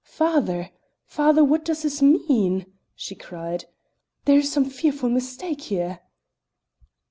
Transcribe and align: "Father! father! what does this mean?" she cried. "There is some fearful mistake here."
"Father! 0.03 0.71
father! 1.05 1.43
what 1.43 1.63
does 1.63 1.83
this 1.83 2.01
mean?" 2.01 2.65
she 2.95 3.13
cried. 3.13 3.65
"There 4.25 4.39
is 4.39 4.51
some 4.51 4.65
fearful 4.65 5.09
mistake 5.11 5.61
here." 5.61 5.99